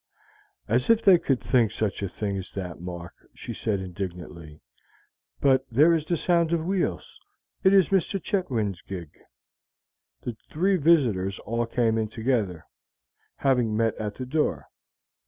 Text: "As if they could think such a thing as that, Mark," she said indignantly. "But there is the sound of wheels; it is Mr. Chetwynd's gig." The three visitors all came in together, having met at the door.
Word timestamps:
"As 0.67 0.89
if 0.89 1.03
they 1.03 1.19
could 1.19 1.39
think 1.39 1.69
such 1.71 2.01
a 2.01 2.09
thing 2.09 2.35
as 2.35 2.51
that, 2.53 2.81
Mark," 2.81 3.13
she 3.35 3.53
said 3.53 3.79
indignantly. 3.79 4.59
"But 5.39 5.63
there 5.69 5.93
is 5.93 6.05
the 6.05 6.17
sound 6.17 6.51
of 6.53 6.65
wheels; 6.65 7.19
it 7.63 7.71
is 7.71 7.89
Mr. 7.89 8.19
Chetwynd's 8.19 8.81
gig." 8.81 9.11
The 10.23 10.35
three 10.49 10.77
visitors 10.77 11.37
all 11.37 11.67
came 11.67 11.99
in 11.99 12.07
together, 12.07 12.65
having 13.35 13.77
met 13.77 13.93
at 13.97 14.15
the 14.15 14.25
door. 14.25 14.69